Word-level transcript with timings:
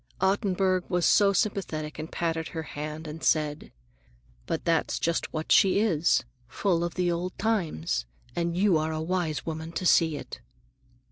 —Ottenburg 0.19 0.85
was 0.89 1.05
so 1.05 1.31
sympathetic 1.31 1.99
and 1.99 2.11
patted 2.11 2.47
her 2.47 2.63
hand 2.63 3.05
and 3.07 3.23
said, 3.23 3.71
"But 4.47 4.65
that's 4.65 4.97
just 4.97 5.31
what 5.31 5.51
she 5.51 5.77
is, 5.79 6.23
full 6.47 6.83
of 6.83 6.95
the 6.95 7.11
old 7.11 7.37
times, 7.37 8.07
and 8.35 8.57
you 8.57 8.79
are 8.79 8.93
a 8.93 8.99
wise 8.99 9.45
woman 9.45 9.71
to 9.73 9.85
see 9.85 10.17
it." 10.17 10.41